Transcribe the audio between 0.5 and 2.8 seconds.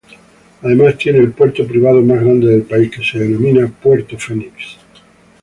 Además tiene el puerto privado más grande del